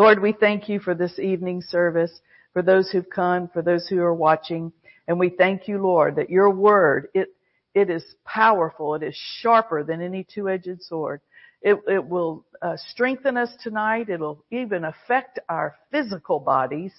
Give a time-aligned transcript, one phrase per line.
[0.00, 2.22] Lord, we thank you for this evening service,
[2.54, 4.72] for those who've come, for those who are watching.
[5.06, 7.28] And we thank you, Lord, that your word, it,
[7.74, 8.94] it is powerful.
[8.94, 11.20] It is sharper than any two-edged sword.
[11.60, 14.08] It, it will uh, strengthen us tonight.
[14.08, 16.94] It'll even affect our physical bodies,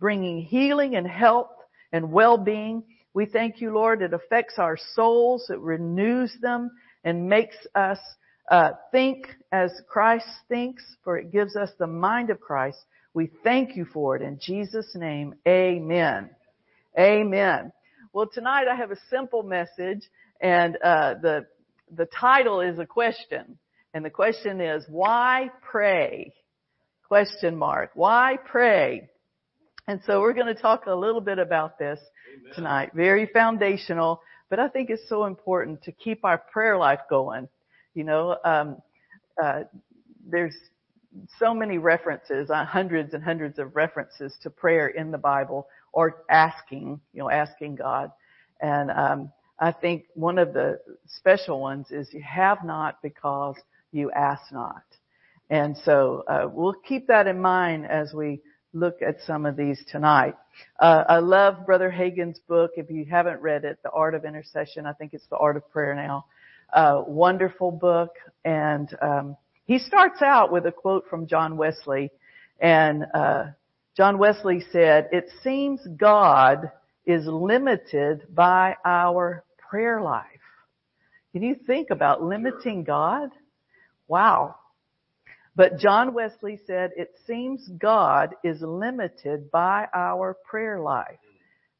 [0.00, 1.50] bringing healing and health
[1.92, 2.84] and well-being.
[3.12, 4.00] We thank you, Lord.
[4.00, 5.50] It affects our souls.
[5.50, 6.70] It renews them
[7.04, 7.98] and makes us
[8.48, 12.78] uh, think as Christ thinks, for it gives us the mind of Christ.
[13.14, 15.34] We thank you for it in Jesus' name.
[15.48, 16.30] Amen.
[16.98, 17.72] Amen.
[18.12, 20.02] Well, tonight I have a simple message,
[20.40, 21.46] and uh, the
[21.94, 23.58] the title is a question,
[23.94, 26.32] and the question is why pray?
[27.08, 27.90] Question mark.
[27.94, 29.08] Why pray?
[29.86, 32.00] And so we're going to talk a little bit about this
[32.34, 32.54] Amen.
[32.54, 32.90] tonight.
[32.94, 37.48] Very foundational, but I think it's so important to keep our prayer life going.
[37.96, 38.76] You know, um,
[39.42, 39.62] uh,
[40.28, 40.54] there's
[41.38, 46.22] so many references, uh, hundreds and hundreds of references to prayer in the Bible or
[46.30, 48.12] asking, you know, asking God.
[48.60, 53.56] And um, I think one of the special ones is you have not because
[53.92, 54.82] you ask not.
[55.48, 58.42] And so uh, we'll keep that in mind as we
[58.74, 60.34] look at some of these tonight.
[60.78, 62.72] Uh, I love Brother Hagin's book.
[62.76, 65.66] If you haven't read it, The Art of Intercession, I think it's The Art of
[65.70, 66.26] Prayer now.
[66.72, 68.10] Uh, wonderful book.
[68.44, 72.10] And um, he starts out with a quote from John Wesley.
[72.60, 73.44] And uh,
[73.96, 76.70] John Wesley said, it seems God
[77.04, 80.24] is limited by our prayer life.
[81.32, 83.30] Can you think about limiting God?
[84.08, 84.56] Wow.
[85.54, 91.18] But John Wesley said, it seems God is limited by our prayer life,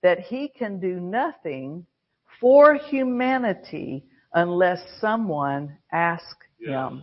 [0.03, 1.87] that he can do nothing
[2.41, 6.89] for humanity unless someone asks yeah.
[6.89, 7.03] him.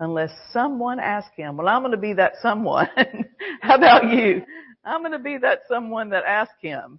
[0.00, 1.56] Unless someone asks him.
[1.56, 2.88] Well, I'm going to be that someone.
[3.60, 4.42] How about you?
[4.84, 6.98] I'm going to be that someone that asks him.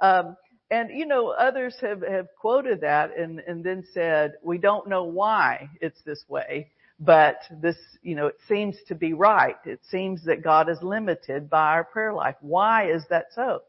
[0.00, 0.36] Um,
[0.70, 5.04] and you know, others have, have quoted that and, and then said, we don't know
[5.04, 9.56] why it's this way, but this, you know, it seems to be right.
[9.64, 12.36] It seems that God is limited by our prayer life.
[12.40, 13.62] Why is that so?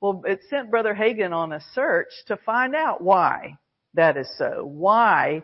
[0.00, 3.56] Well, it sent Brother Hagin on a search to find out why
[3.94, 4.64] that is so.
[4.64, 5.42] Why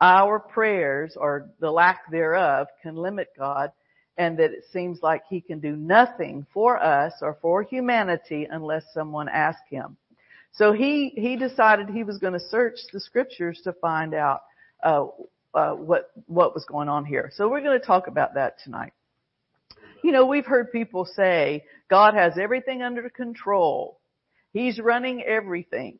[0.00, 3.72] our prayers or the lack thereof can limit God
[4.16, 8.84] and that it seems like he can do nothing for us or for humanity unless
[8.92, 9.96] someone asks him.
[10.52, 14.42] So he, he decided he was going to search the scriptures to find out,
[14.82, 15.06] uh,
[15.54, 17.30] uh, what, what was going on here.
[17.34, 18.92] So we're going to talk about that tonight.
[20.02, 23.98] You know, we've heard people say God has everything under control.
[24.52, 25.98] He's running everything.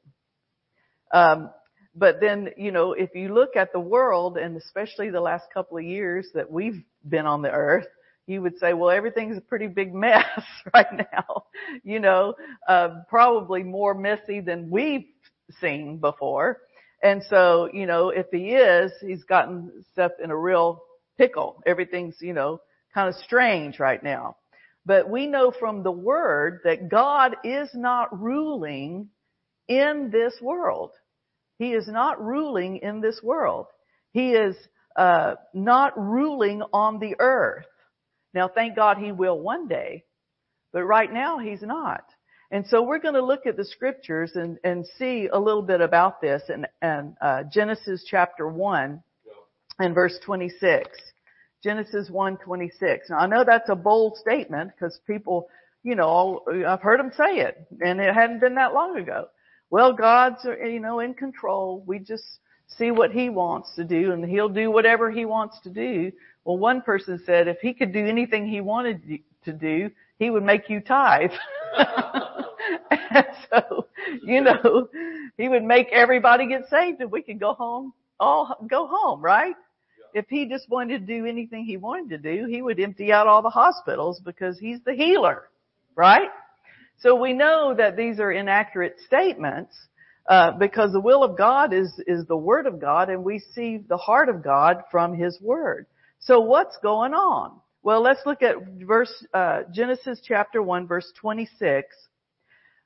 [1.12, 1.50] Um,
[1.94, 5.76] but then, you know, if you look at the world and especially the last couple
[5.78, 7.86] of years that we've been on the earth,
[8.26, 10.24] you would say, well, everything's a pretty big mess
[10.72, 11.44] right now.
[11.82, 12.34] You know,
[12.68, 15.06] uh, probably more messy than we've
[15.60, 16.58] seen before.
[17.02, 20.82] And so, you know, if he is, he's gotten stuff in a real
[21.18, 21.62] pickle.
[21.66, 22.60] Everything's, you know,
[22.94, 24.36] kind of strange right now.
[24.86, 29.08] But we know from the word that God is not ruling
[29.68, 30.92] in this world.
[31.60, 33.66] He is not ruling in this world.
[34.12, 34.56] He is
[34.96, 37.66] uh, not ruling on the earth.
[38.32, 40.04] Now, thank God he will one day,
[40.72, 42.02] but right now he's not.
[42.50, 45.82] And so we're going to look at the scriptures and, and see a little bit
[45.82, 46.64] about this in
[47.20, 49.02] uh, Genesis chapter 1
[49.80, 50.88] and verse 26.
[51.62, 53.10] Genesis 1:26.
[53.10, 55.48] Now I know that's a bold statement because people,
[55.82, 59.26] you know, I've heard them say it, and it hadn't been that long ago
[59.70, 61.82] well, God's, uh, you know, in control.
[61.86, 62.24] We just
[62.66, 66.12] see what He wants to do and He'll do whatever He wants to do.
[66.44, 70.42] Well, one person said if He could do anything He wanted to do, He would
[70.42, 71.30] make you tithe.
[72.90, 73.86] and so,
[74.24, 74.88] you know,
[75.36, 79.54] He would make everybody get saved and we could go home, all go home, right?
[80.14, 83.28] If He just wanted to do anything He wanted to do, He would empty out
[83.28, 85.48] all the hospitals because He's the healer,
[85.94, 86.30] right?
[87.00, 89.74] So we know that these are inaccurate statements
[90.28, 93.78] uh, because the will of God is is the word of God, and we see
[93.78, 95.86] the heart of God from His word.
[96.20, 97.58] So what's going on?
[97.82, 98.56] Well, let's look at
[98.86, 101.88] verse uh, Genesis chapter one, verse twenty six.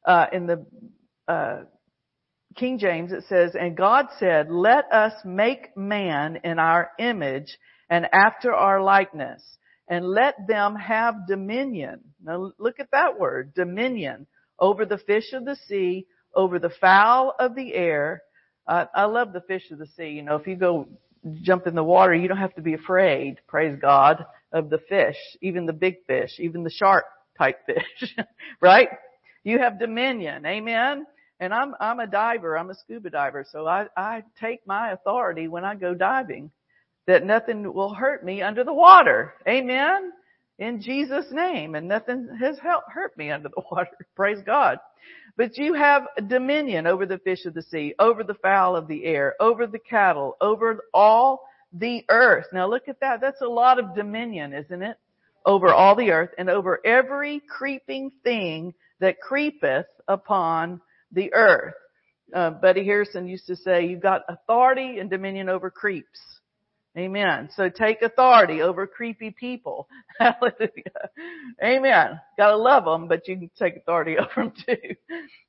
[0.06, 0.64] Uh, in the
[1.26, 1.62] uh,
[2.54, 7.58] King James, it says, "And God said, Let us make man in our image
[7.90, 9.42] and after our likeness."
[9.88, 12.00] And let them have dominion.
[12.22, 14.26] Now look at that word, dominion,
[14.58, 18.22] over the fish of the sea, over the fowl of the air.
[18.66, 20.08] Uh, I love the fish of the sea.
[20.10, 20.88] You know, if you go
[21.42, 25.16] jump in the water, you don't have to be afraid, praise God, of the fish,
[25.42, 27.04] even the big fish, even the shark
[27.38, 28.14] type fish,
[28.60, 28.88] right?
[29.42, 30.46] You have dominion.
[30.46, 31.06] Amen.
[31.40, 32.56] And I'm, I'm a diver.
[32.56, 33.44] I'm a scuba diver.
[33.50, 36.50] So I, I take my authority when I go diving
[37.06, 39.34] that nothing will hurt me under the water.
[39.46, 40.12] Amen.
[40.58, 41.74] In Jesus name.
[41.74, 43.90] And nothing has hurt me under the water.
[44.14, 44.78] Praise God.
[45.36, 49.04] But you have dominion over the fish of the sea, over the fowl of the
[49.04, 52.46] air, over the cattle, over all the earth.
[52.52, 53.20] Now look at that.
[53.20, 54.96] That's a lot of dominion, isn't it?
[55.44, 60.80] Over all the earth and over every creeping thing that creepeth upon
[61.12, 61.74] the earth.
[62.32, 66.20] Uh, Buddy Harrison used to say, you've got authority and dominion over creeps.
[66.96, 67.48] Amen.
[67.56, 69.88] So take authority over creepy people.
[70.18, 71.10] Hallelujah.
[71.62, 72.20] Amen.
[72.38, 74.94] Gotta love them, but you can take authority over them too.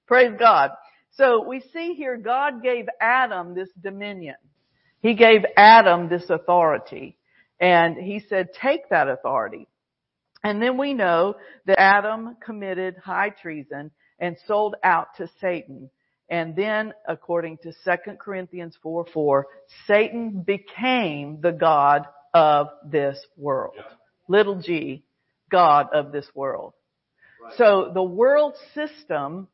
[0.08, 0.72] Praise God.
[1.12, 4.36] So we see here God gave Adam this dominion.
[5.02, 7.18] He gave Adam this authority.
[7.60, 9.68] And he said, take that authority.
[10.44, 15.90] And then we know that Adam committed high treason and sold out to Satan.
[16.30, 19.48] And then, according to 2 Corinthians 4 4,
[19.88, 23.76] Satan became the God of this world.
[23.78, 23.84] Yeah.
[24.28, 25.04] Little g,
[25.52, 26.74] God of this world.
[27.42, 27.54] Right.
[27.58, 29.48] So the world system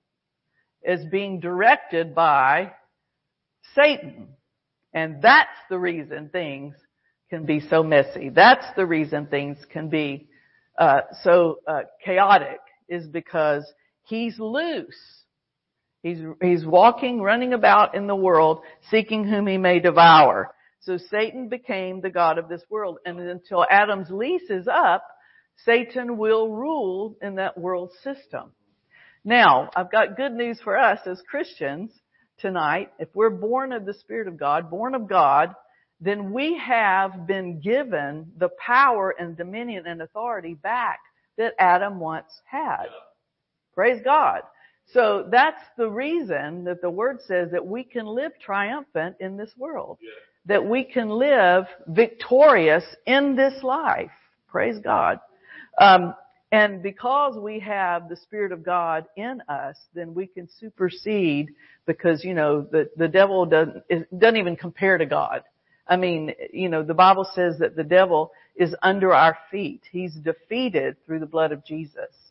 [0.83, 2.71] is being directed by
[3.75, 4.29] Satan.
[4.93, 6.75] And that's the reason things
[7.29, 8.29] can be so messy.
[8.29, 10.27] That's the reason things can be
[10.77, 12.59] uh, so uh, chaotic
[12.89, 13.71] is because
[14.03, 15.23] he's loose.
[16.03, 20.53] He's, he's walking, running about in the world, seeking whom he may devour.
[20.81, 22.97] So Satan became the God of this world.
[23.05, 25.05] And until Adam's lease is up,
[25.63, 28.51] Satan will rule in that world system.
[29.23, 31.91] Now, I've got good news for us as Christians
[32.39, 32.91] tonight.
[32.97, 35.53] If we're born of the Spirit of God, born of God,
[35.99, 40.99] then we have been given the power and dominion and authority back
[41.37, 42.87] that Adam once had.
[43.75, 44.41] Praise God.
[44.93, 49.51] So that's the reason that the word says that we can live triumphant in this
[49.57, 49.97] world.
[50.01, 50.09] Yeah.
[50.47, 54.11] That we can live victorious in this life.
[54.49, 55.19] Praise God.
[55.79, 56.15] Um,
[56.51, 61.51] and because we have the Spirit of God in us, then we can supersede
[61.85, 63.83] because, you know, the, the devil doesn't,
[64.19, 65.43] doesn't even compare to God.
[65.87, 69.83] I mean, you know, the Bible says that the devil is under our feet.
[69.91, 72.30] He's defeated through the blood of Jesus.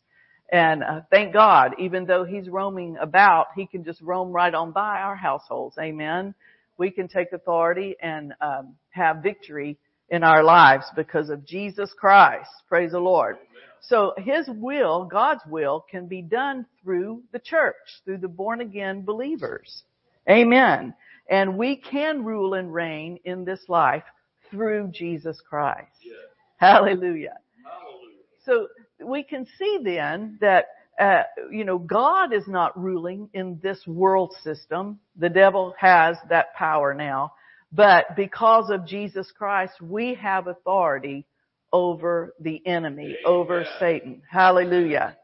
[0.53, 4.73] And uh, thank God, even though he's roaming about, he can just roam right on
[4.73, 5.77] by our households.
[5.79, 6.35] Amen.
[6.77, 12.51] We can take authority and um, have victory in our lives because of Jesus Christ.
[12.69, 13.39] Praise the Lord.
[13.81, 17.75] So his will, God's will, can be done through the church,
[18.05, 19.85] through the born again believers.
[20.29, 20.95] Amen.
[21.29, 24.03] And we can rule and reign in this life
[24.51, 25.93] through Jesus Christ.
[26.03, 26.13] Yeah.
[26.57, 27.39] Hallelujah.
[27.65, 28.19] Hallelujah.
[28.45, 28.69] So
[29.05, 30.67] we can see then that
[31.01, 35.01] uh, you know, God is not ruling in this world system.
[35.17, 37.33] The devil has that power now.
[37.73, 41.27] But because of Jesus Christ, we have authority
[41.73, 44.23] over the enemy, over Satan.
[44.29, 45.17] Hallelujah.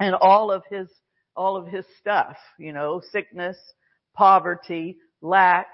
[0.00, 0.88] And all of his,
[1.36, 3.56] all of his stuff, you know, sickness,
[4.14, 5.68] poverty, lack,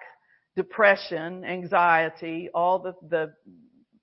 [0.57, 3.33] depression, anxiety, all the, the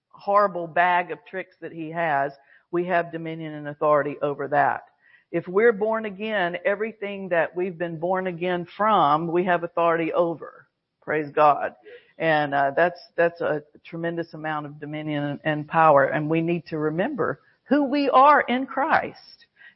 [0.09, 2.31] horrible bag of tricks that he has,
[2.71, 4.83] we have dominion and authority over that.
[5.31, 10.67] If we're born again, everything that we've been born again from, we have authority over.
[11.01, 11.75] Praise God.
[12.17, 16.77] And uh, that's that's a tremendous amount of dominion and power, and we need to
[16.77, 19.17] remember who we are in Christ.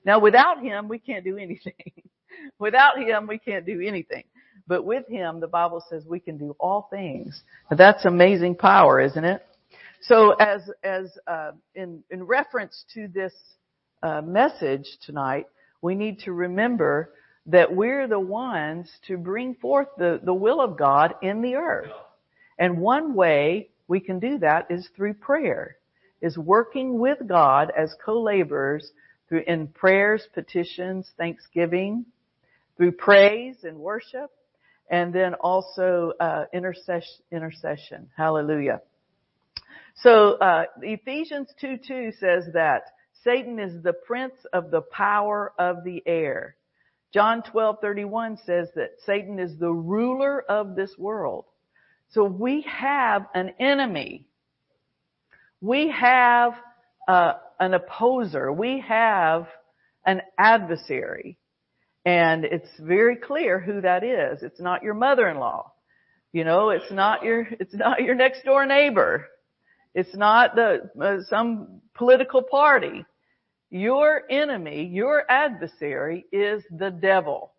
[0.03, 1.73] Now, without Him, we can't do anything.
[2.59, 4.25] without Him, we can't do anything.
[4.67, 7.41] But with Him, the Bible says we can do all things.
[7.71, 9.43] That's amazing power, isn't it?
[10.01, 13.33] So as, as, uh, in, in reference to this,
[14.03, 15.47] uh, message tonight,
[15.81, 17.13] we need to remember
[17.47, 21.91] that we're the ones to bring forth the, the will of God in the earth.
[22.59, 25.77] And one way we can do that is through prayer,
[26.21, 28.91] is working with God as co-laborers
[29.27, 32.05] through, in prayers, petitions, thanksgiving,
[32.77, 34.29] through praise and worship,
[34.89, 38.09] and then also, uh, intercession, intercession.
[38.15, 38.81] Hallelujah.
[39.95, 42.83] So uh, Ephesians 2 2 says that
[43.23, 46.55] Satan is the prince of the power of the air.
[47.13, 51.45] John 12:31 says that Satan is the ruler of this world.
[52.09, 54.27] So we have an enemy.
[55.61, 56.53] We have
[57.07, 58.51] uh, an opposer.
[58.51, 59.47] We have
[60.05, 61.37] an adversary.
[62.05, 64.43] And it's very clear who that is.
[64.43, 65.71] It's not your mother-in-law.
[66.33, 69.27] You know, it's not your, it's not your next door neighbor.
[69.95, 73.05] It's not the, uh, some political party.
[73.71, 77.53] Your enemy, your adversary is the devil.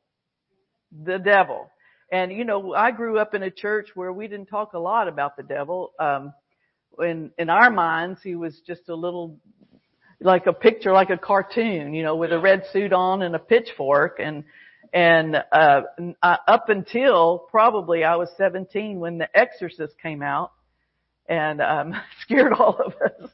[0.92, 1.70] The devil.
[2.12, 5.08] And you know, I grew up in a church where we didn't talk a lot
[5.08, 5.92] about the devil.
[5.98, 6.34] Um,
[7.00, 9.38] in, in our minds, he was just a little,
[10.20, 13.38] like a picture, like a cartoon, you know, with a red suit on and a
[13.38, 14.44] pitchfork and,
[14.92, 15.80] and, uh,
[16.22, 20.52] up until probably I was 17 when The Exorcist came out
[21.28, 23.30] and, um, scared all of us.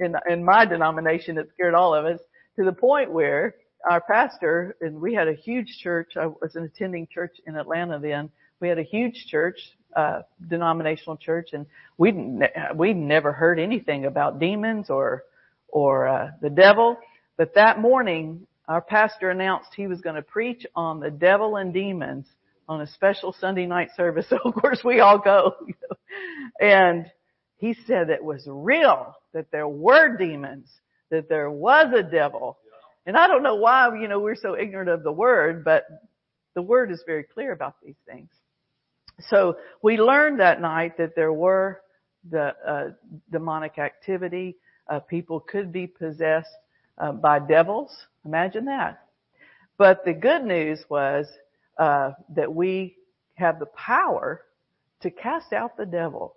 [0.00, 2.20] In, in my denomination, it scared all of us
[2.58, 3.54] to the point where
[3.88, 7.98] our pastor, and we had a huge church, I was an attending church in Atlanta
[7.98, 9.58] then, we had a huge church,
[9.94, 11.66] uh, denominational church, and
[11.98, 12.12] we
[12.74, 15.24] we never heard anything about demons or
[15.68, 16.96] or uh, the devil.
[17.36, 21.72] But that morning, our pastor announced he was going to preach on the devil and
[21.72, 22.26] demons
[22.68, 24.26] on a special Sunday night service.
[24.30, 25.52] So of course we all go,
[26.60, 27.06] and
[27.58, 30.68] he said it was real that there were demons,
[31.10, 32.58] that there was a devil.
[33.06, 35.86] And I don't know why, you know, we're so ignorant of the word, but
[36.54, 38.28] the word is very clear about these things.
[39.28, 41.80] So we learned that night that there were
[42.30, 42.90] the uh,
[43.30, 44.56] demonic activity.
[44.88, 46.48] Uh, people could be possessed
[46.98, 48.06] uh, by devils.
[48.24, 49.06] Imagine that.
[49.78, 51.26] But the good news was
[51.78, 52.96] uh, that we
[53.34, 54.42] have the power
[55.02, 56.35] to cast out the devil.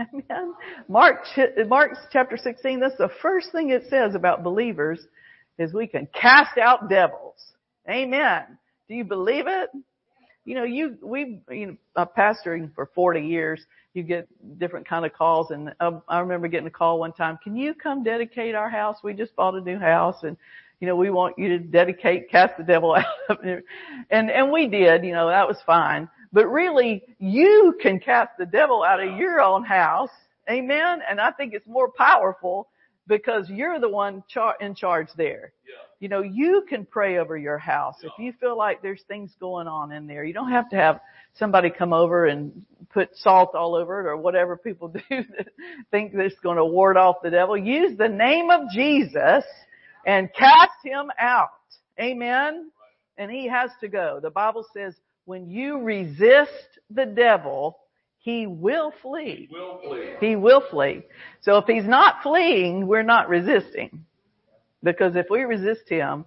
[0.00, 0.54] Amen.
[0.88, 1.24] Mark,
[1.68, 5.00] Mark chapter 16, that's the first thing it says about believers
[5.58, 7.36] is we can cast out devils.
[7.88, 8.42] Amen.
[8.88, 9.70] Do you believe it?
[10.46, 13.60] you know, you, we, you know, uh, pastoring for 40 years,
[13.94, 17.38] you get different kind of calls and uh, I remember getting a call one time,
[17.42, 18.98] can you come dedicate our house?
[19.02, 20.36] We just bought a new house and,
[20.80, 22.94] you know, we want you to dedicate, cast the devil
[23.28, 23.44] out.
[24.10, 26.08] And, and we did, you know, that was fine.
[26.36, 30.10] But really, you can cast the devil out of your own house.
[30.50, 30.98] Amen.
[31.08, 32.68] And I think it's more powerful
[33.06, 35.54] because you're the one char- in charge there.
[35.66, 35.76] Yeah.
[35.98, 38.10] You know, you can pray over your house yeah.
[38.10, 40.24] if you feel like there's things going on in there.
[40.24, 41.00] You don't have to have
[41.38, 45.48] somebody come over and put salt all over it or whatever people do that
[45.90, 47.56] think that's going to ward off the devil.
[47.56, 49.42] Use the name of Jesus
[50.04, 51.48] and cast him out.
[51.98, 52.70] Amen.
[53.16, 54.20] And he has to go.
[54.22, 54.94] The Bible says
[55.26, 57.78] when you resist the devil,
[58.18, 59.48] he will flee.
[59.50, 60.14] He will flee.
[60.20, 61.02] He will flee.
[61.42, 64.04] So if he's not fleeing, we're not resisting.
[64.82, 66.24] Because if we resist him,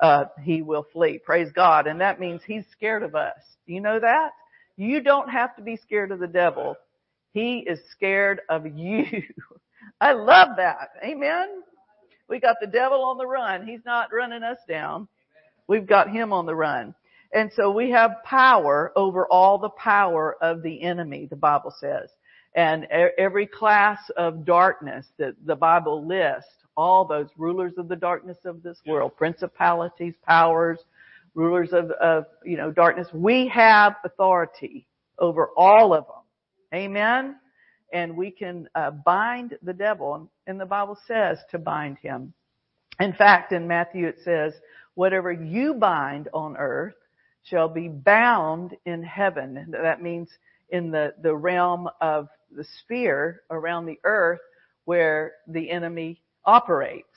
[0.00, 1.18] uh, he will flee.
[1.18, 1.86] Praise God.
[1.86, 3.38] And that means he's scared of us.
[3.66, 4.30] Do you know that?
[4.76, 6.76] You don't have to be scared of the devil.
[7.32, 9.04] He is scared of you.
[10.00, 10.90] I love that.
[11.04, 11.48] Amen.
[12.28, 13.66] We got the devil on the run.
[13.66, 15.08] He's not running us down.
[15.66, 16.94] We've got him on the run.
[17.32, 22.10] And so we have power over all the power of the enemy, the Bible says.
[22.54, 22.86] And
[23.18, 28.62] every class of darkness that the Bible lists, all those rulers of the darkness of
[28.62, 30.78] this world, principalities, powers,
[31.34, 34.86] rulers of, of you know, darkness, we have authority
[35.18, 36.22] over all of them.
[36.74, 37.36] Amen?
[37.92, 42.32] And we can uh, bind the devil, and the Bible says to bind him.
[43.00, 44.54] In fact, in Matthew it says,
[44.94, 46.94] whatever you bind on earth
[47.48, 49.66] shall be bound in heaven.
[49.70, 50.30] That means
[50.70, 54.40] in the, the realm of the sphere around the earth
[54.84, 57.08] where the enemy operates.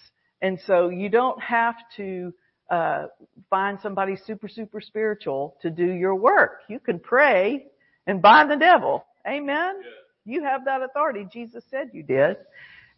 [0.42, 2.34] And so you don't have to
[2.70, 3.06] uh,
[3.50, 6.62] find somebody super, super spiritual to do your work.
[6.68, 7.66] You can pray
[8.08, 9.06] and bind the devil.
[9.28, 9.76] Amen?
[9.84, 9.94] Yes.
[10.26, 11.28] You have that authority.
[11.32, 12.38] Jesus said you did.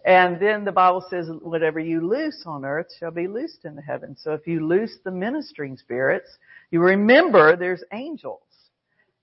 [0.05, 3.81] And then the Bible says, whatever you loose on earth shall be loosed in the
[3.81, 4.19] heavens.
[4.21, 6.29] So if you loose the ministering spirits,
[6.71, 8.41] you remember there's angels.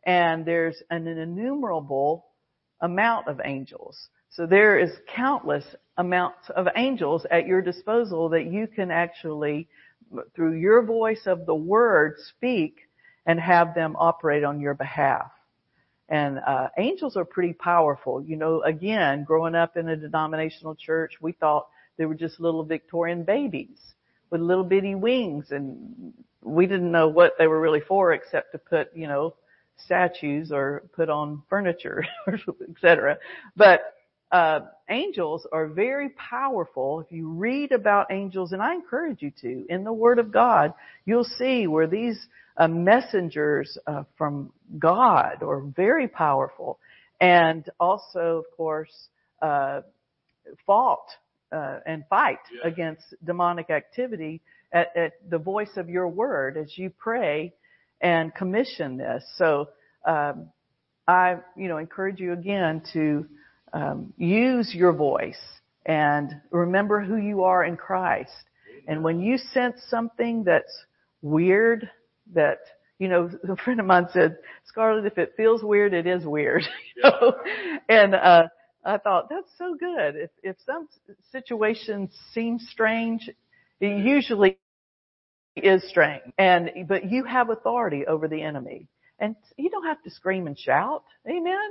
[0.04, 2.26] And there's an innumerable
[2.80, 4.08] amount of angels.
[4.30, 5.64] So there is countless
[5.98, 9.68] amounts of angels at your disposal that you can actually,
[10.34, 12.78] through your voice of the word, speak
[13.26, 15.30] and have them operate on your behalf.
[16.10, 18.22] And uh, angels are pretty powerful.
[18.22, 22.64] You know, again, growing up in a denominational church, we thought they were just little
[22.64, 23.78] Victorian babies
[24.30, 26.12] with little bitty wings, and
[26.42, 29.34] we didn't know what they were really for, except to put, you know,
[29.84, 32.04] statues or put on furniture,
[32.70, 33.18] etc.
[33.56, 33.94] But
[34.32, 37.00] uh, angels are very powerful.
[37.00, 40.74] If you read about angels, and I encourage you to, in the Word of God,
[41.04, 42.26] you'll see where these
[42.60, 46.78] uh, messengers uh, from God are very powerful,
[47.18, 49.08] and also, of course,
[49.40, 49.80] uh,
[50.66, 51.06] fought
[51.52, 52.70] uh, and fight yeah.
[52.70, 57.54] against demonic activity at, at, the voice of your Word as you pray
[58.02, 59.24] and commission this.
[59.36, 59.70] So
[60.04, 60.50] um,
[61.08, 63.26] I, you know, encourage you again to
[63.72, 65.40] um, use your voice
[65.86, 68.32] and remember who you are in Christ.
[68.86, 70.84] And when you sense something that's
[71.22, 71.88] weird,
[72.34, 72.58] that
[72.98, 76.62] you know, a friend of mine said, Scarlett, if it feels weird, it is weird.
[76.96, 77.34] you know?
[77.88, 78.44] And uh
[78.84, 80.16] I thought that's so good.
[80.16, 80.88] If if some
[81.32, 83.28] situation seems strange,
[83.80, 84.58] it usually
[85.56, 86.22] is strange.
[86.38, 88.88] And but you have authority over the enemy.
[89.18, 91.04] And you don't have to scream and shout.
[91.28, 91.70] Amen.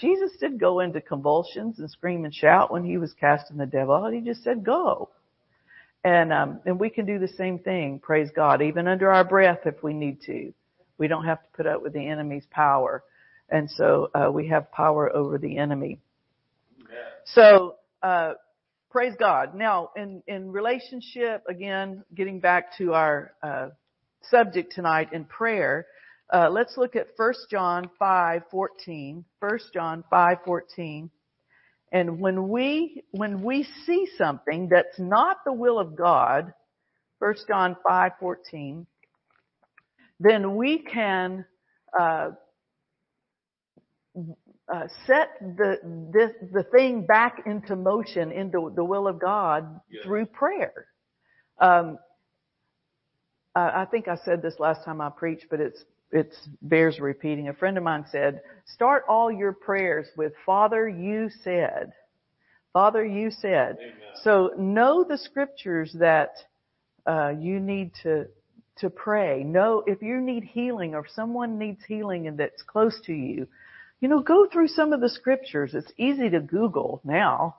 [0.00, 3.94] Jesus did go into convulsions and scream and shout when he was casting the devil
[3.94, 4.12] out.
[4.12, 5.10] He just said, go.
[6.04, 9.60] And, um, and we can do the same thing, praise God, even under our breath
[9.66, 10.52] if we need to.
[10.96, 13.02] We don't have to put up with the enemy's power.
[13.50, 16.00] And so, uh, we have power over the enemy.
[17.24, 18.34] So, uh,
[18.90, 19.54] praise God.
[19.54, 23.68] Now, in, in relationship, again, getting back to our, uh,
[24.22, 25.86] subject tonight in prayer,
[26.32, 29.24] uh, let's look at 1 John 5:14.
[29.40, 31.10] 1 John 5:14.
[31.92, 36.52] And when we when we see something that's not the will of God,
[37.18, 38.86] 1 John 5:14,
[40.20, 41.46] then we can
[41.98, 42.30] uh,
[44.72, 45.78] uh, set the
[46.12, 50.04] this the thing back into motion into the will of God yes.
[50.04, 50.86] through prayer.
[51.60, 51.98] Um,
[53.54, 57.48] I think I said this last time I preached, but it's it bears repeating.
[57.48, 61.92] A friend of mine said, start all your prayers with, Father, you said.
[62.72, 63.76] Father, you said.
[63.80, 63.92] Amen.
[64.22, 66.32] So know the scriptures that
[67.06, 68.26] uh, you need to
[68.78, 69.42] to pray.
[69.42, 73.48] Know if you need healing or if someone needs healing and that's close to you,
[74.00, 75.74] you know, go through some of the scriptures.
[75.74, 77.56] It's easy to Google now.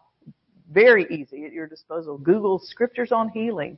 [0.72, 2.18] Very easy at your disposal.
[2.18, 3.78] Google scriptures on healing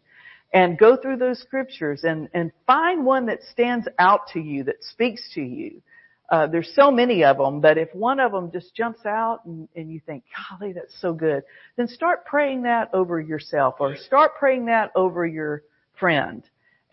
[0.54, 4.84] and go through those scriptures and, and find one that stands out to you, that
[4.84, 5.82] speaks to you.
[6.30, 9.68] Uh, there's so many of them, but if one of them just jumps out and,
[9.76, 11.44] and you think, golly, that's so good,
[11.76, 15.64] then start praying that over yourself or start praying that over your
[16.00, 16.44] friend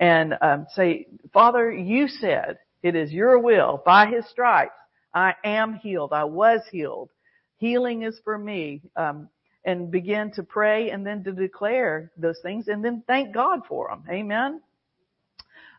[0.01, 4.73] and um, say, Father, you said it is your will by his stripes.
[5.15, 6.13] I am healed.
[6.13, 7.11] I was healed.
[7.59, 8.83] Healing is for me.
[8.97, 9.29] Um,
[9.69, 13.91] and begin to pray and then to declare those things and then thank God for
[13.91, 14.03] them.
[14.11, 14.63] Amen.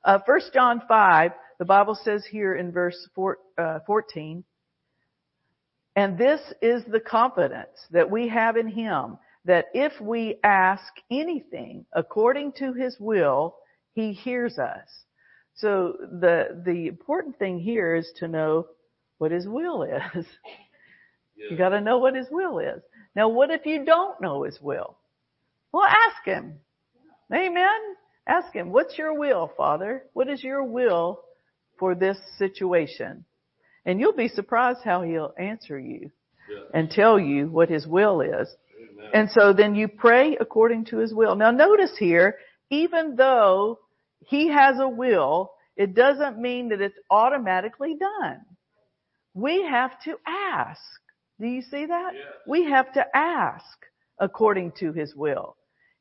[0.06, 4.43] Uh, 1 John 5, the Bible says here in verse four, uh, 14,
[5.95, 11.88] and this is the confidence that we have in Him, that if we ask anything
[11.91, 13.56] according to His will,
[13.93, 14.88] He hears us.
[15.56, 18.67] So the, the important thing here is to know
[19.17, 20.25] what His will is.
[21.49, 22.82] You gotta know what His will is.
[23.15, 24.98] Now what if you don't know His will?
[25.72, 26.60] Well, ask Him.
[27.34, 27.80] Amen?
[28.28, 30.04] Ask Him, what's your will, Father?
[30.13, 31.22] What is your will
[31.78, 33.26] for this situation?
[33.86, 36.12] And you'll be surprised how He'll answer you
[36.74, 38.48] and tell you what His will is.
[38.78, 39.12] Amen.
[39.13, 41.36] And so then you pray according to His will.
[41.36, 42.36] Now notice here,
[42.69, 43.80] even though
[44.26, 48.41] He has a will, it doesn't mean that it's automatically done.
[49.34, 50.82] We have to ask.
[51.39, 52.12] Do you see that?
[52.13, 52.23] Yes.
[52.47, 53.86] We have to ask
[54.19, 55.56] according to His will.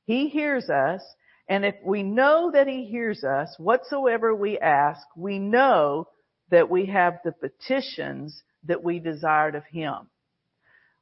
[0.04, 1.02] He hears us,
[1.48, 6.08] and if we know that He hears us, whatsoever we ask, we know
[6.50, 10.08] that we have the petitions that we desired of Him.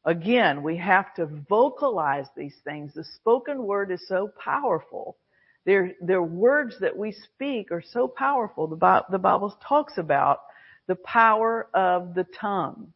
[0.04, 2.92] Again, we have to vocalize these things.
[2.94, 5.16] The spoken word is so powerful.
[5.64, 8.68] Their, their words that we speak are so powerful.
[8.68, 10.40] The, Bible, the Bible talks about
[10.86, 12.92] the power of the tongue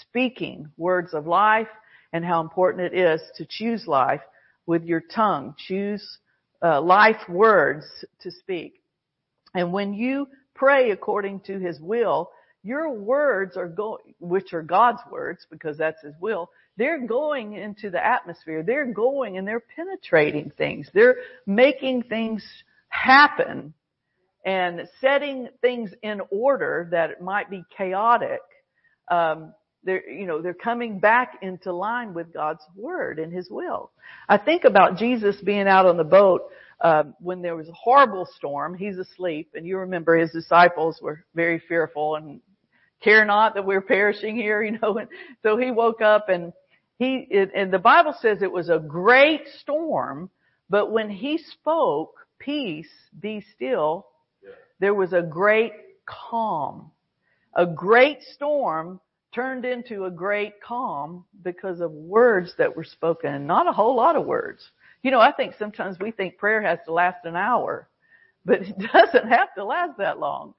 [0.00, 1.68] speaking words of life
[2.12, 4.20] and how important it is to choose life
[4.66, 5.54] with your tongue.
[5.66, 6.18] Choose
[6.62, 7.84] uh, life words
[8.20, 8.82] to speak.
[9.54, 12.30] And when you pray according to His will,
[12.62, 17.90] your words are going, which are God's words because that's His will, they're going into
[17.90, 18.62] the atmosphere.
[18.62, 20.88] They're going and they're penetrating things.
[20.94, 22.44] They're making things
[22.88, 23.74] happen
[24.44, 28.40] and setting things in order that it might be chaotic.
[29.10, 29.52] Um,
[29.84, 33.90] they're, you know, they're coming back into line with God's word and His will.
[34.28, 38.26] I think about Jesus being out on the boat uh, when there was a horrible
[38.36, 38.74] storm.
[38.74, 42.40] He's asleep, and you remember His disciples were very fearful and
[43.02, 44.98] care not that we're perishing here, you know.
[44.98, 45.08] And
[45.42, 46.52] so He woke up and
[46.98, 50.30] He it, and the Bible says it was a great storm,
[50.70, 54.06] but when He spoke, "Peace, be still,"
[54.78, 55.72] there was a great
[56.06, 56.90] calm.
[57.54, 58.98] A great storm
[59.34, 64.16] turned into a great calm because of words that were spoken, not a whole lot
[64.16, 64.70] of words.
[65.02, 67.88] You know, I think sometimes we think prayer has to last an hour,
[68.44, 70.54] but it doesn't have to last that long.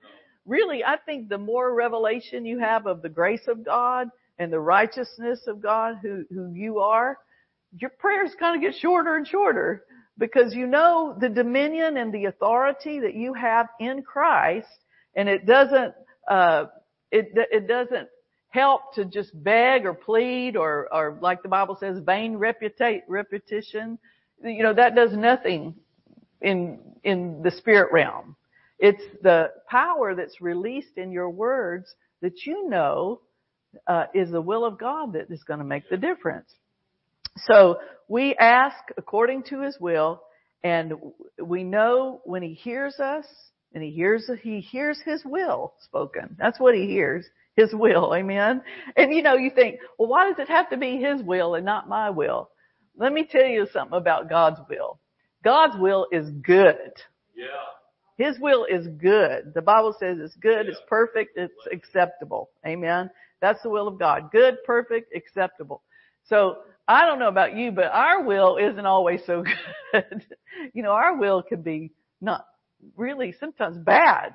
[0.46, 4.10] Really, I think the more revelation you have of the grace of God,
[4.40, 7.18] and the righteousness of God who, who you are,
[7.78, 9.84] your prayers kind of get shorter and shorter
[10.18, 14.68] because you know the dominion and the authority that you have in Christ
[15.16, 15.94] and it doesn't,
[16.30, 16.66] uh,
[17.12, 18.08] it, it doesn't
[18.54, 23.98] help to just beg or plead or, or like the Bible says, vain reputa- repetition.
[24.44, 25.74] You know, that does nothing
[26.40, 28.36] in, in the spirit realm.
[28.78, 33.22] It's the power that's released in your words that you know
[33.88, 36.54] uh, is the will of God that is going to make the difference.
[37.48, 40.22] So we ask according to His will,
[40.64, 40.94] and
[41.44, 43.26] we know when He hears us,
[43.74, 46.36] and He hears He hears His will spoken.
[46.38, 47.26] That's what He hears.
[47.56, 48.62] His will, amen.
[48.96, 51.66] And you know, you think, well, why does it have to be His will and
[51.66, 52.50] not my will?
[52.98, 55.00] Let me tell you something about God's will.
[55.44, 56.94] God's will is good.
[57.36, 57.46] Yeah.
[58.18, 59.54] His will is good.
[59.56, 62.50] The Bible says it's good, it's perfect, it's acceptable.
[62.66, 63.10] Amen.
[63.42, 64.32] That's the will of God.
[64.32, 65.82] Good, perfect, acceptable.
[66.26, 69.44] So, I don't know about you, but our will isn't always so
[69.94, 70.26] good.
[70.74, 72.46] you know, our will can be not
[72.96, 74.34] really sometimes bad.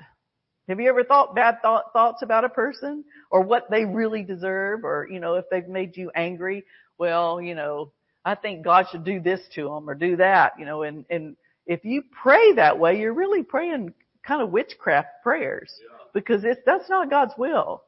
[0.69, 4.85] Have you ever thought bad thought, thoughts about a person or what they really deserve
[4.85, 6.65] or, you know, if they've made you angry?
[6.99, 7.93] Well, you know,
[8.25, 11.37] I think God should do this to them or do that, you know, and, and
[11.67, 15.73] if you pray that way, you're really praying kind of witchcraft prayers
[16.13, 17.83] because it's, that's not God's will.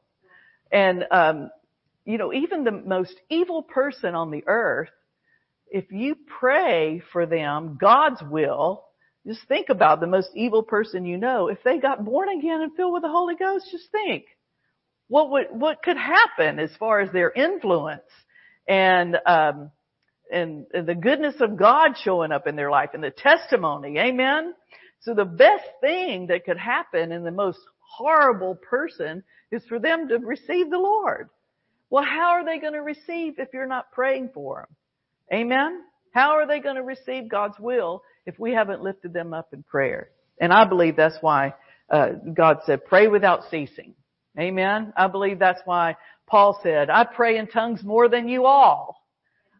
[0.71, 1.49] And, um,
[2.05, 4.89] you know, even the most evil person on the earth,
[5.69, 8.85] if you pray for them God's will,
[9.25, 11.47] just think about the most evil person you know.
[11.47, 14.25] If they got born again and filled with the Holy Ghost, just think
[15.07, 18.01] what would what could happen as far as their influence
[18.67, 19.71] and um,
[20.31, 23.97] and, and the goodness of God showing up in their life and the testimony.
[23.99, 24.53] Amen.
[25.01, 30.07] So the best thing that could happen in the most horrible person is for them
[30.07, 31.29] to receive the Lord.
[31.89, 34.67] Well, how are they going to receive if you're not praying for
[35.29, 35.39] them?
[35.39, 35.81] Amen.
[36.11, 39.63] How are they going to receive God's will if we haven't lifted them up in
[39.63, 40.09] prayer?
[40.39, 41.53] And I believe that's why
[41.89, 43.95] uh, God said, "Pray without ceasing."
[44.39, 44.93] Amen.
[44.95, 45.95] I believe that's why
[46.27, 48.97] Paul said, "I pray in tongues more than you all."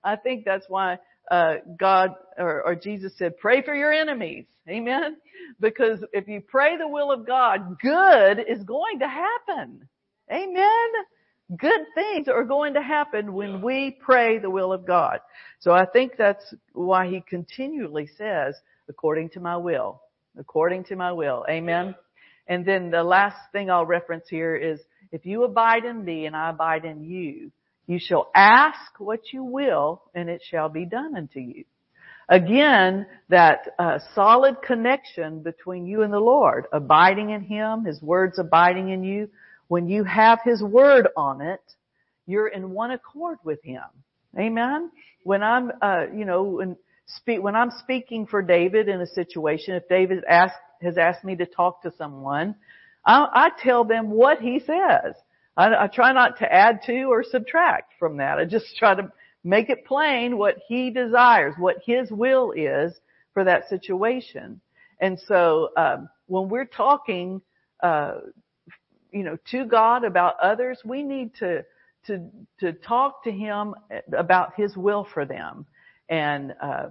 [0.03, 5.17] I think that's why uh, God or, or Jesus said, "Pray for your enemies." Amen.
[5.59, 9.87] Because if you pray the will of God, good is going to happen.
[10.31, 10.89] Amen.
[11.57, 15.19] Good things are going to happen when we pray the will of God.
[15.59, 18.55] So I think that's why he continually says,
[18.87, 20.01] according to my will,
[20.37, 21.45] according to my will.
[21.49, 21.95] Amen.
[22.47, 24.79] And then the last thing I'll reference here is,
[25.11, 27.51] if you abide in me and I abide in you,
[27.85, 31.65] you shall ask what you will and it shall be done unto you.
[32.29, 38.39] Again, that uh, solid connection between you and the Lord, abiding in Him, His words
[38.39, 39.29] abiding in you.
[39.71, 41.61] When you have His word on it,
[42.27, 43.85] you're in one accord with Him.
[44.37, 44.91] Amen.
[45.23, 49.75] When I'm, uh, you know, when speak when I'm speaking for David in a situation,
[49.75, 52.55] if David asked has asked me to talk to someone,
[53.05, 55.15] I, I tell them what he says.
[55.55, 58.39] I, I try not to add to or subtract from that.
[58.39, 59.09] I just try to
[59.41, 62.91] make it plain what he desires, what his will is
[63.33, 64.59] for that situation.
[64.99, 67.41] And so um, when we're talking,
[67.81, 68.15] uh,
[69.11, 71.63] you know, to God about others, we need to
[72.07, 73.75] to to talk to Him
[74.17, 75.65] about His will for them,
[76.09, 76.87] and uh,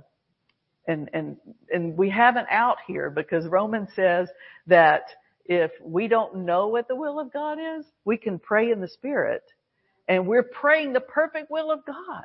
[0.87, 1.37] and and
[1.71, 4.29] and we have an out here because Romans says
[4.67, 5.03] that
[5.47, 8.89] if we don't know what the will of God is, we can pray in the
[8.89, 9.43] Spirit.
[10.07, 12.25] And we're praying the perfect will of God.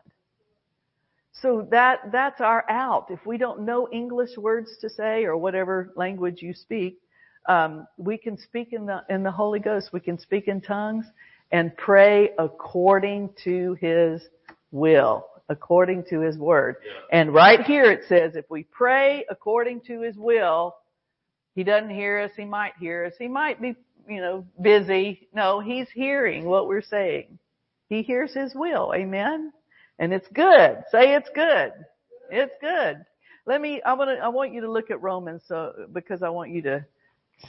[1.42, 3.08] So that, that's our out.
[3.10, 7.00] If we don't know English words to say or whatever language you speak,
[7.48, 9.90] um, we can speak in the, in the Holy Ghost.
[9.94, 11.06] We can speak in tongues
[11.52, 14.22] and pray according to His
[14.72, 16.78] will, according to His word.
[17.12, 20.76] And right here it says, if we pray according to His will,
[21.56, 22.32] he doesn't hear us.
[22.36, 23.14] He might hear us.
[23.18, 23.76] He might be,
[24.08, 25.28] you know, busy.
[25.34, 27.40] No, he's hearing what we're saying.
[27.88, 28.94] He hears his will.
[28.94, 29.54] Amen.
[29.98, 30.84] And it's good.
[30.92, 31.72] Say it's good.
[32.30, 33.06] It's good.
[33.46, 36.30] Let me, I want to, I want you to look at Romans so, because I
[36.30, 36.86] want you to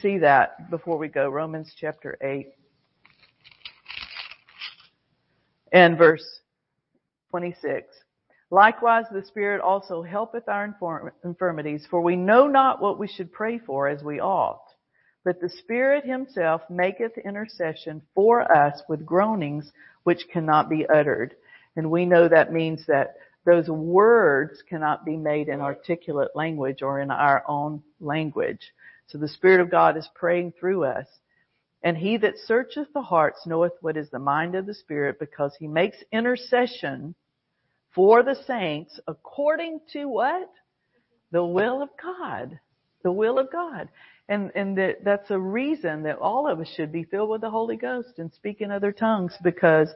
[0.01, 1.29] see that before we go.
[1.29, 2.49] Romans chapter 8
[5.73, 6.41] and verse
[7.31, 7.95] 26.
[8.51, 13.59] Likewise, the Spirit also helpeth our infirmities, for we know not what we should pray
[13.59, 14.63] for as we ought.
[15.25, 19.73] But the Spirit Himself maketh intercession for us with groanings
[20.05, 21.35] which cannot be uttered.
[21.75, 27.01] And we know that means that those words cannot be made in articulate language or
[27.01, 28.73] in our own language.
[29.09, 31.07] So the Spirit of God is praying through us.
[31.83, 35.55] And he that searcheth the hearts knoweth what is the mind of the Spirit because
[35.59, 37.15] he makes intercession
[37.95, 40.51] for the saints according to what?
[41.31, 42.59] The will of God.
[43.05, 43.89] The will of God.
[44.29, 47.51] And, and that, that's a reason that all of us should be filled with the
[47.51, 49.89] Holy Ghost and speak in other tongues because,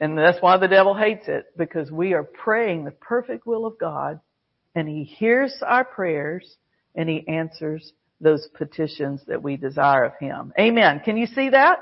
[0.00, 3.78] and that's why the devil hates it, because we are praying the perfect will of
[3.78, 4.20] God
[4.74, 6.56] and he hears our prayers
[6.94, 7.92] and he answers
[8.22, 10.52] those petitions that we desire of him.
[10.58, 11.00] Amen.
[11.04, 11.80] Can you see that?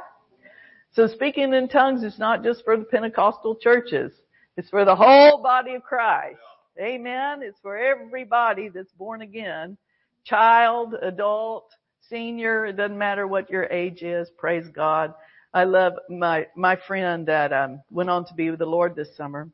[0.92, 4.12] So speaking in tongues is not just for the Pentecostal churches.
[4.56, 6.38] It's for the whole body of Christ.
[6.80, 7.42] Amen.
[7.42, 9.76] It's for everybody that's born again
[10.24, 11.70] child, adult,
[12.08, 15.14] senior, it doesn't matter what your age is, praise God.
[15.52, 19.16] I love my, my friend that, um, went on to be with the Lord this
[19.16, 19.48] summer.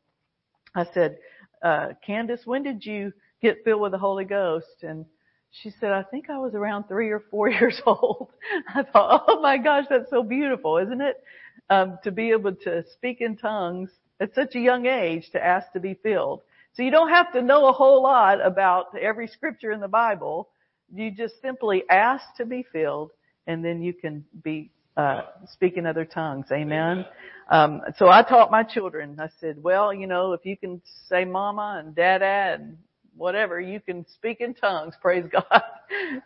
[0.75, 1.19] I said,
[1.63, 4.83] uh, Candace, when did you get filled with the Holy Ghost?
[4.83, 5.07] And
[5.51, 8.31] she said, I think I was around three or four years old.
[8.75, 11.23] I thought, oh my gosh, that's so beautiful, isn't it?
[11.69, 15.73] Um, to be able to speak in tongues at such a young age to ask
[15.73, 16.43] to be filled.
[16.75, 20.49] So you don't have to know a whole lot about every scripture in the Bible
[20.95, 23.11] you just simply ask to be filled
[23.47, 26.47] and then you can be uh, speaking other tongues.
[26.53, 27.05] Amen.
[27.51, 29.19] Um, so I taught my children.
[29.21, 32.79] I said, well, you know, if you can say mama and dada and
[33.17, 34.95] whatever, you can speak in tongues.
[35.03, 35.63] Praise God.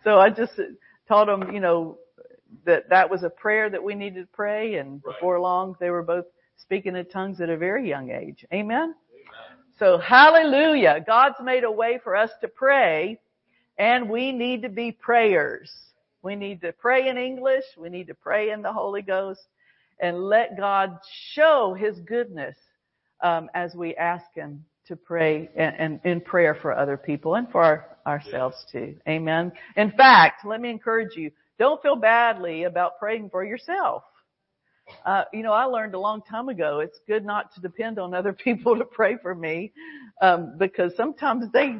[0.04, 0.52] so I just
[1.08, 1.98] taught them, you know,
[2.64, 6.02] that that was a prayer that we needed to pray and before long they were
[6.02, 6.24] both
[6.56, 8.44] speaking in tongues at a very young age.
[8.52, 8.76] Amen.
[8.78, 8.94] Amen.
[9.78, 11.02] So hallelujah.
[11.06, 13.18] God's made a way for us to pray
[13.78, 15.70] and we need to be prayers.
[16.22, 17.64] We need to pray in English.
[17.78, 19.40] We need to pray in the Holy Ghost
[20.00, 20.98] and let God
[21.32, 22.56] show His goodness
[23.22, 27.62] um, as we ask Him to pray and, in prayer for other people and for
[27.62, 28.96] our, ourselves too.
[29.08, 29.52] Amen.
[29.76, 34.02] In fact, let me encourage you, don't feel badly about praying for yourself.
[35.06, 38.12] Uh, you know, I learned a long time ago, it's good not to depend on
[38.12, 39.72] other people to pray for me,
[40.20, 41.76] um, because sometimes they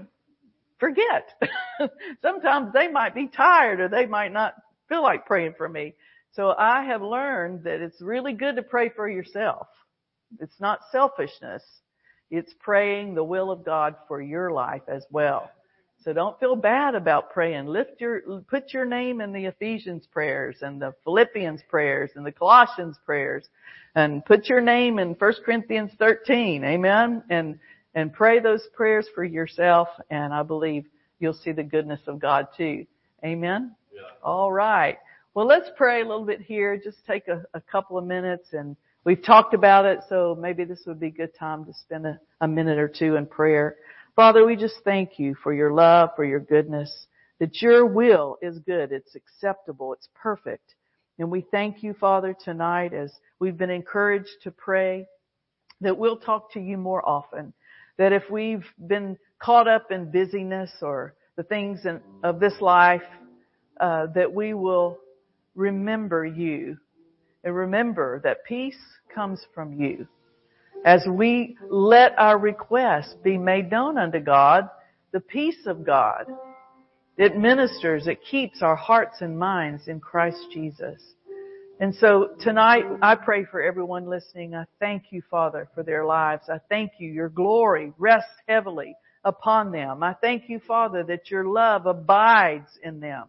[0.78, 1.28] forget.
[2.22, 4.54] Sometimes they might be tired or they might not
[4.88, 5.94] feel like praying for me.
[6.32, 9.66] So I have learned that it's really good to pray for yourself.
[10.40, 11.62] It's not selfishness.
[12.30, 15.50] It's praying the will of God for your life as well.
[16.04, 17.66] So don't feel bad about praying.
[17.66, 22.32] Lift your, put your name in the Ephesians prayers and the Philippians prayers and the
[22.32, 23.48] Colossians prayers
[23.94, 26.64] and put your name in 1 Corinthians 13.
[26.64, 27.22] Amen.
[27.28, 27.58] And
[27.94, 30.86] and pray those prayers for yourself and I believe
[31.18, 32.86] you'll see the goodness of God too.
[33.24, 33.74] Amen?
[33.92, 34.02] Yeah.
[34.22, 34.98] All right.
[35.34, 36.76] Well, let's pray a little bit here.
[36.82, 40.82] Just take a, a, couple of minutes and we've talked about it, so maybe this
[40.86, 43.76] would be a good time to spend a, a minute or two in prayer.
[44.16, 47.06] Father, we just thank you for your love, for your goodness,
[47.38, 50.74] that your will is good, it's acceptable, it's perfect.
[51.18, 55.06] And we thank you, Father, tonight as we've been encouraged to pray
[55.80, 57.52] that we'll talk to you more often
[58.00, 63.02] that if we've been caught up in busyness or the things in, of this life,
[63.78, 64.98] uh, that we will
[65.54, 66.78] remember you
[67.44, 68.78] and remember that peace
[69.14, 70.06] comes from you.
[70.84, 74.68] As we let our requests be made known unto God,
[75.12, 76.26] the peace of God,
[77.16, 81.02] it ministers, it keeps our hearts and minds in Christ Jesus.
[81.80, 84.54] And so tonight, I pray for everyone listening.
[84.54, 86.44] I thank you, Father, for their lives.
[86.48, 87.10] I thank you.
[87.10, 90.02] Your glory rests heavily upon them.
[90.02, 93.24] I thank you, Father, that your love abides in them,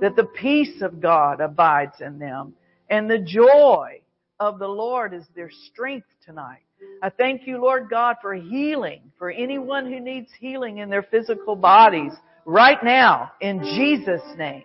[0.00, 2.54] that the peace of God abides in them,
[2.90, 4.00] and the joy
[4.40, 6.62] of the Lord is their strength tonight.
[7.02, 11.56] I thank you, Lord God, for healing, for anyone who needs healing in their physical
[11.56, 12.12] bodies
[12.44, 14.64] right now, in Jesus' name.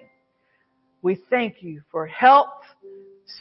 [1.02, 2.48] We thank you for health,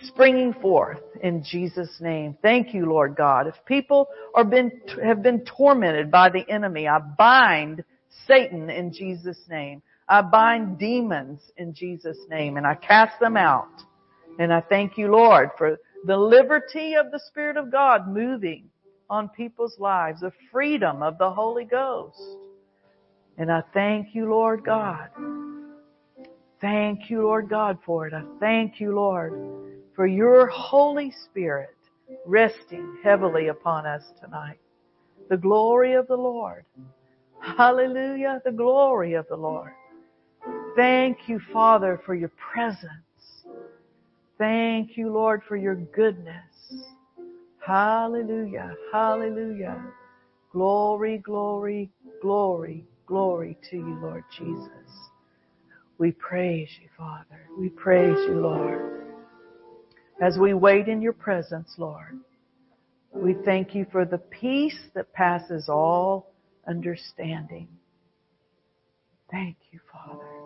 [0.03, 2.37] springing forth in Jesus' name.
[2.43, 3.47] Thank you, Lord God.
[3.47, 7.85] If people are been, have been tormented by the enemy, I bind
[8.27, 9.83] Satan in Jesus' name.
[10.09, 13.69] I bind demons in Jesus' name and I cast them out.
[14.39, 18.69] And I thank you, Lord, for the liberty of the Spirit of God moving
[19.11, 22.21] on people's lives, the freedom of the Holy Ghost.
[23.39, 25.09] And I thank you, Lord God.
[26.61, 28.15] Thank you, Lord God, for it.
[28.15, 29.63] I thank you, Lord
[29.95, 31.77] for your Holy Spirit
[32.27, 34.59] resting heavily upon us tonight.
[35.29, 36.65] The glory of the Lord.
[37.41, 38.41] Hallelujah.
[38.45, 39.73] The glory of the Lord.
[40.77, 43.05] Thank you, Father, for your presence.
[44.39, 46.37] Thank you, Lord, for your goodness.
[47.67, 48.75] Hallelujah.
[48.93, 49.83] Hallelujah.
[50.53, 51.91] Glory, glory,
[52.23, 54.69] glory, glory to you, Lord Jesus.
[55.99, 57.49] We praise you, Father.
[57.59, 58.83] We praise you, Lord.
[60.21, 62.21] as we wait in your presence, Lord.
[63.15, 66.33] We thank you for the peace that passes all
[66.69, 67.69] understanding.
[69.31, 70.42] Thank you, Father.